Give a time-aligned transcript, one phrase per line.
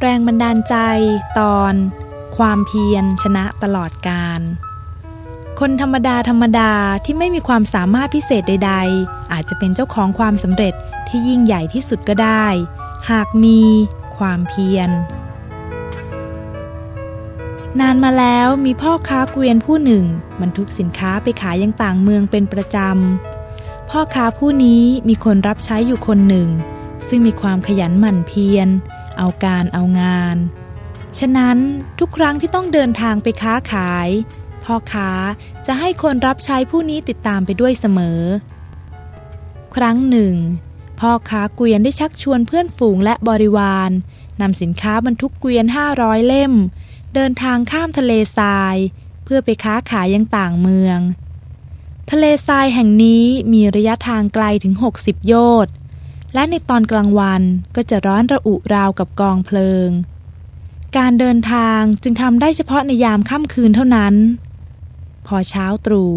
[0.00, 0.76] แรงบันดาลใจ
[1.38, 1.74] ตอน
[2.36, 4.40] ความเพียรชนะตลอดการ
[5.60, 6.72] คนธรรมดาธรรมดา
[7.04, 8.72] ที่ไม่มีความสามารถพิเศษใด
[9.02, 10.74] ๆ อาจจะเป็นเจ้าของความสำเร็จ
[11.08, 12.46] ที่ยิ่งใหญ่ที่สุดก็ได้
[13.10, 13.60] หากมี
[14.16, 14.90] ความเพียร
[17.80, 20.04] นานมาแล้วมีพ่อค้าเกวียนผู้หนึ่ง
[20.40, 26.48] บรรทุกสินค้าไปขายยังต่างเมืองเป็นประจำ พ่อค้าผู้นี้มีคนรับใช้อยู่คนหนึ่ง
[27.08, 28.68] ซึ่งมีความขยันหมั่นเพียร
[29.18, 30.36] เอาการเอางาน
[31.18, 31.58] ฉะนั้น
[31.98, 34.08] ทุกครั้งที่ต้องเดินทางไปค้าขาย
[34.64, 35.10] พ่อค้า
[35.66, 38.20] จะให้คนรับใช้ผู้นี้ติดตามไปด้วยเสมอ
[39.76, 40.34] ครั้งหนึ่ง
[41.00, 43.90] พ่อค้าเกวียนได้ชักชวนเพื่อนฝูงและบริวาร
[44.40, 45.66] นำสินค้าบรรทุกเกวียน
[45.96, 46.52] 500 เล่ม
[47.14, 48.76] เดินทางข้ามทะเลทราย
[49.24, 50.98] เพื่อไปค้าขายยังต่างเมือง
[52.10, 55.72] ทะเลทรายแห่งนี้มีระยะทางไกลถึง 60 โยชน์
[56.34, 57.42] และในตอนกลางวัน
[57.76, 59.88] ก็จะร้อนระอุราวกับกองเพลิง
[60.96, 64.14] การเดินทางจึงทำได้เฉพาะในยามค่ำคืนเท่านั้น
[65.26, 66.12] พอเช้าตรู่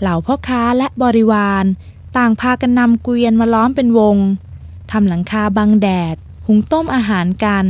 [0.00, 1.64] เหล่าพ่อค้าและบริวาร
[2.16, 4.16] ต่างพากันนำเกวียนมาล้อมเป็นวง
[4.90, 7.66] ทำหลังคาบังแดด หุงต้มอาหารกัน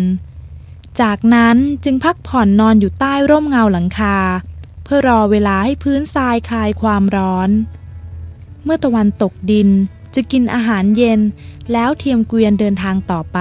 [1.00, 4.16] จากนั้นจึงพักผ่อนนอนอยู่ใต้ร่มเงาหลังคา
[4.84, 7.50] เพื่อรอเวลาให้พื้นทรายคลายความร้อน
[8.64, 9.68] เมื่อตะวันตกดิน
[10.16, 11.20] จะกินอาหารเย็น
[11.72, 13.40] แล้วเทียมเกวียนเดินทางต่อไป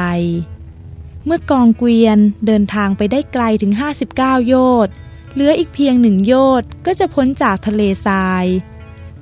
[1.25, 3.73] เมื่อกองเกวียนเดินทางไปได้ไกลถึง
[4.11, 4.93] 59 โยชน์
[5.33, 8.45] เหลืออีกเพียงหนึ่งโยชน์ก็จะพ้นจากทะเลทราย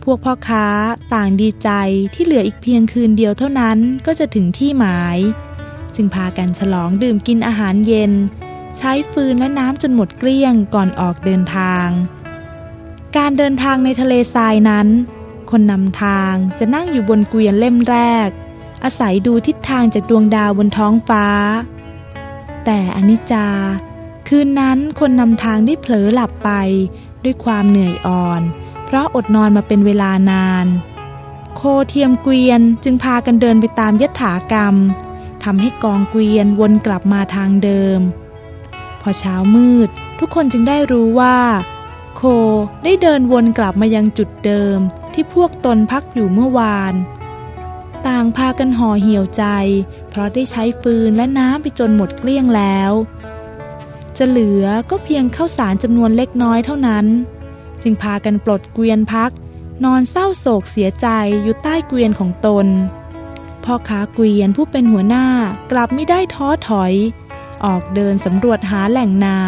[0.03, 0.67] พวกพ่อค้า
[1.13, 1.69] ต่างดีใจ
[2.13, 5.17] ที่เหลืออีกเพียงคืนเดียวเท่านั้นก็จะถึงที่หมาย
[5.95, 8.11] จึงพากันฉลองดื่มกินอาหารเย็น
[8.77, 11.87] ใช้ฟืนและน้ำจนหมดเกลี้ยงก่อนออกเดินทาง
[13.17, 14.87] การเดินทางในทะเลทรายนั้น
[15.53, 18.29] คนนำทางจะนั่งอยู่บนเกวียนเล่มแรก
[18.83, 21.25] อาศัยดูทิศทางจากดวงดาวบนท้องฟ้า
[22.65, 23.47] แต่อนิจจา
[24.27, 26.49] คืนนั้นคนนำทางได้เผลอหลับไป
[27.23, 28.41] ด้วยความเหนื่อยอ่อน
[28.85, 30.65] เพราะอดนอนมาเป็นเวลานาน
[31.55, 34.75] โคเทียมเกวียนจึงพากันเดินไปตามยถากรรม
[35.43, 37.99] ทำให้กองเกวียนวนกลับมาทางเดิม
[39.01, 41.37] พอเช้ามืด ทุกคนจึงได้รู้ว่า
[42.15, 42.21] โค
[42.83, 44.79] ได้เดินวนกลับมายังจุดเดิม
[45.13, 46.93] ที่พวกตนพักอยู่เมื่อวาน
[48.07, 49.43] ต่างพากันห่อเหี่ยวใจ
[50.09, 52.91] เพราะได้ใช้ฟืนและน้ำไปจนหมดเกลี้ยงแล้ว
[54.17, 57.05] จะเหลือก็เพียงข้าวสารจำนวนเล็กน้อยเท่านั้น
[57.81, 59.31] จึงพากันปลดเกวียนพัก
[59.83, 61.07] นอนเศร้าโศกเสียใจ
[61.43, 62.67] อยู่ใต้เกวียนของตน
[63.63, 65.25] พ่อค้าเกวียนผู้เป็นหัวหน้า
[65.71, 66.93] กลับไม่ได้ท้อถอย
[67.65, 69.41] ออกเดินสำรวจหาแหล่งน้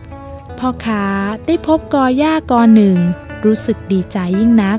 [0.00, 1.04] ำพ่อค้า
[1.46, 2.98] ได้พบกอหญ้ากอหนึ่ง
[3.44, 4.78] รู้สึกดีใจยิ่งนัก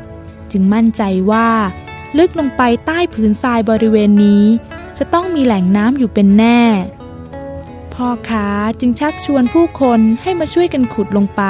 [0.54, 1.48] จึงมั่นใจว่า
[2.18, 4.44] ลึกลงไปใต้ผืนทรายบริเวณนี้
[4.98, 6.62] จะต้องมีแหล่งน้ำอยู่เป็นแน่
[7.94, 8.48] พ่อค้า
[8.80, 11.42] จึงชักชวนผู้คนให้มาช่วยกันขุดลงไป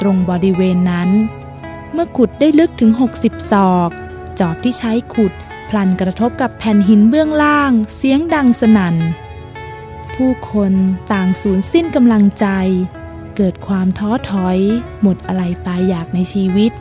[0.00, 1.10] ตรงบริเวณนั้น
[1.92, 2.90] เมื่อขุดได้ลึกถึง
[3.22, 3.90] 60 ศอก
[4.40, 5.32] จอบที่ใช้ขุด
[5.68, 8.96] พลันกระทบกับแผ่นหินเบื้องล่าง เสียงดังสนั่น
[10.14, 10.72] ผู้คน
[11.12, 12.46] ต่างสูญสิ้นกำลังใจ
[13.36, 14.58] เกิดความท้อถอย
[15.02, 16.72] หมดอะไรตายอยากในชีวิต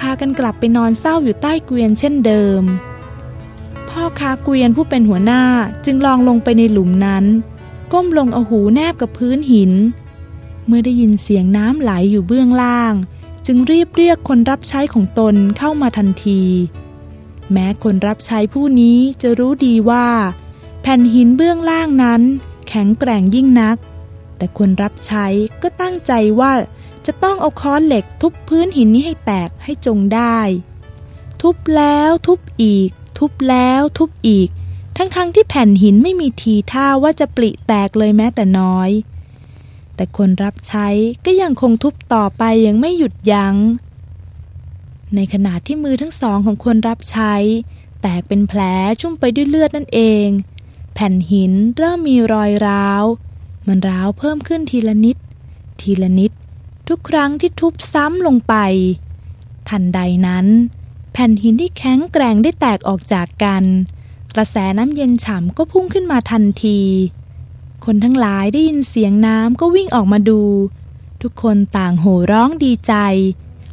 [0.00, 2.62] พากันกลับไปนอนเศร้าอยู่ใต้เกวียนเช่นเดิม
[3.88, 5.42] พ่อค้าเกวียนผู้เป็นหัวหน้า
[5.84, 7.24] จึงลองลงไปในหลุมนั้น
[7.92, 9.72] ก้มลงเอาหูแนบกับพื้นหิน
[10.66, 12.94] เมื่อได้ยินเสียงน้ำไหลอยู่เบื้องล่าง
[13.46, 16.42] จึงรีบเรียกคนรับใช้ของตนเข้ามาทันที
[17.52, 20.06] แม้คนรับใช้ผู้นี้จะรู้ดีว่า
[20.82, 22.22] แผ่นหินเบื้องล่างนั้น
[22.68, 23.76] แข็งแกร่งยิ่งนัก
[24.36, 25.26] แต่คนรับใช้
[25.62, 26.52] ก็ตั้งใจว่า
[27.06, 30.38] จะต้องเอาค้อนเหล็กทุบพื้นหินนี้ให้แตกให้จงได้
[31.42, 34.48] ทุบแล้วทุบอีก ทุบแล้วทุบอีก
[34.96, 38.90] ทั้งๆทที่แผ่นหินไม่มีทีท่าว่าจะปลิแตกเลยแม้แต่น้อย
[39.94, 40.88] แต่คนรับใช้
[41.24, 43.54] ก็ยังคงทุบต่อไปยังไม่หยุดยัง้ง
[45.14, 47.34] ในขณะที่มือทั้งสองของคนรับใช้
[48.02, 48.60] แตกเป็นแผล
[49.00, 50.28] ชุ่มไปด้วยเลือดนั่นเอง
[50.94, 53.04] แผ่นหินเริ่มมีรอยร้าว
[53.66, 55.16] มันร้าวเพิ่มขึ้นทีละนิด
[55.80, 56.32] ทีละนิด
[56.90, 58.54] ทุกครั้งที่ทุบซ้ำลงไป
[59.68, 60.46] ทันใดนั้น
[61.12, 63.64] แผ่นหินที่แข็งแกร่งได้แตกออกจากกัน
[64.34, 66.80] กระแสน้ำเย็นฉ่ำก็พุ่งขึ้นมาทันที
[67.84, 70.42] คนทั้งหลายได้ยินเสียงน้ำก็วิ่งออกมาดู
[71.22, 72.94] ทุกคนต่างโห่ร้องดีใจ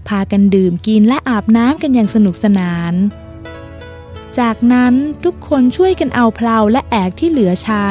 [0.08, 2.94] พากันดื่มกินและอาบน้ำกันอย่างสนุกสนาน
[4.40, 4.94] จากนั้น
[5.24, 7.88] ทุกคนช่วยกันเอาเพลาและแอกที่เหลือใช้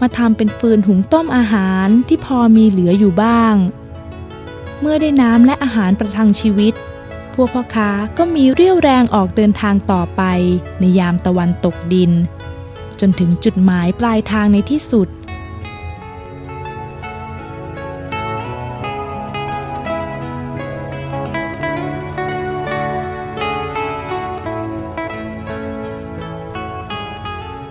[0.00, 3.56] มาทำเป็นฟืนหุงต้มอาหารที่พอมีเหลืออยู่บ้าง
[4.80, 6.74] เมื่อได้น้ำและอาหารประทังชีวิต
[7.34, 10.22] พวกพ่อค้าก็มีเรี่ยวแรงออกเดินทางต่อไป
[10.80, 12.12] ในยามตะวันตกดิน
[13.00, 15.08] จนถึงจุดหมายปลายทางในที่สุด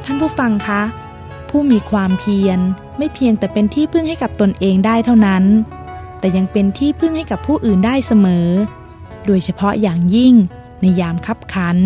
[0.06, 0.82] ท่านผู้ฟังคะ
[1.50, 2.60] ผู้มีความเพียร
[2.98, 5.44] ไม่เพียงแต่เป็นที่พึ่งให้กับตนเองได้เท่านั้น
[6.20, 8.50] แต่ยังเป็นที่พึ่งให้กับผู้อื่นได้เสมอ
[9.26, 10.34] โดยเฉพาะอย่างยิ่ง
[10.82, 11.78] ในยามคับขัน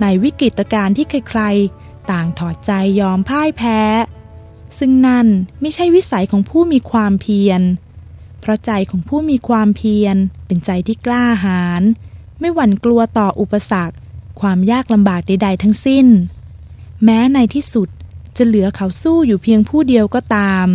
[0.00, 2.70] ในวิกฤตการณ์ที่ใครๆ ต่างถอดใจ
[3.00, 3.80] ยอมพ่ายแพ้
[4.78, 5.26] ซึ่งนั่น
[5.60, 7.62] ไม่ใช่วิสัยของผู้มีความเพียร
[8.40, 10.16] เพราะใจของผู้มีความเพียร
[10.46, 11.82] เป็นใจที่กล้าหาญ
[12.40, 13.96] ไม่หวั่นกลัวต่ออุปสรรค
[14.40, 16.06] ความยากลำบากใด ๆ ทั้งสิ้น
[17.04, 17.88] แม้ในที่สุด
[18.36, 20.66] จะเหลือเขาสู้อยู่เพียงผู้เดียวก็ตาม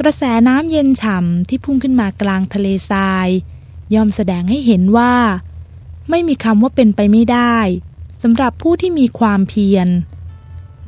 [0.00, 3.28] กระแสน้ำเย็นฉ่ำที่พุ่งขึ้นมากลางทะเลทราย
[3.94, 5.14] ย่อมแสดงให้เห็นว่า
[6.10, 7.56] ไม่มีคำว่าเป็นไปไม่ได้
[8.22, 9.88] สำหรับผู้ที่มีความเพียร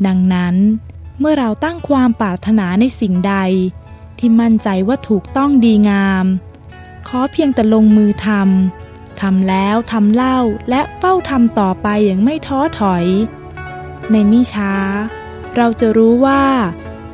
[0.06, 0.56] ดังนั้น
[1.18, 3.34] เมื่อเราตั้งความปรารถนาในสิ่งใด
[4.18, 6.26] ที่มั่นใจว่าถูกต้องดีงาม
[7.06, 10.38] ขอเพียงแต่ลงมือทำทำแล้วทำเล่า
[10.70, 13.04] และเฝ้าทำต่อไปอย่างไม่ท้อถอย
[14.10, 14.72] ในมิช้า
[15.56, 16.42] เราจะรู้ว่า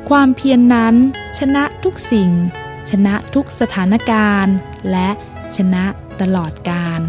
[0.09, 0.95] ความเพียรนนั้น
[1.39, 2.31] ชนะทุกสิ่ง
[2.89, 4.55] ชนะทุกสถานการณ์
[4.91, 5.09] และ
[5.55, 5.83] ชนะ
[6.21, 6.99] ตลอดการ